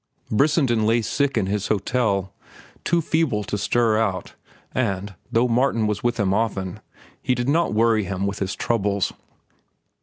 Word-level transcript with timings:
Brissenden 0.31 0.87
lay 0.87 1.03
sick 1.03 1.37
in 1.37 1.45
his 1.45 1.67
hotel, 1.67 2.33
too 2.83 3.01
feeble 3.01 3.43
to 3.43 3.55
stir 3.55 3.99
out, 3.99 4.33
and, 4.73 5.13
though 5.31 5.47
Martin 5.47 5.85
was 5.85 6.03
with 6.03 6.19
him 6.19 6.33
often, 6.33 6.79
he 7.21 7.35
did 7.35 7.47
not 7.47 7.75
worry 7.75 8.05
him 8.05 8.25
with 8.25 8.39
his 8.39 8.55
troubles. 8.55 9.13